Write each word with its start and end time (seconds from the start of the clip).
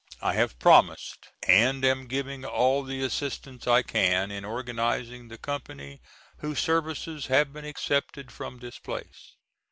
I 0.19 0.33
have 0.33 0.57
promised, 0.57 1.27
and 1.47 1.85
am 1.85 2.07
giving 2.07 2.43
all 2.43 2.81
the 2.81 3.03
assistance 3.03 3.67
I 3.67 3.83
can 3.83 4.31
in 4.31 4.43
organizing 4.43 5.27
the 5.27 5.37
company 5.37 6.01
whose 6.37 6.57
services 6.57 7.27
have 7.27 7.53
been 7.53 7.65
accepted 7.65 8.31
from 8.31 8.57
this 8.57 8.79
place. 8.79 9.35